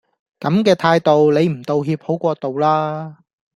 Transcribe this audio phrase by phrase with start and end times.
[0.39, 3.17] 咁嘅態度，你唔道歉好過道啦